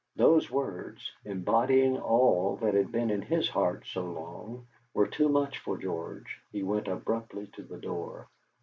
[0.15, 5.59] Those words, embodying all that had been in his heart so long, were too much
[5.59, 6.41] for George.
[6.51, 8.27] He went abruptly to the door.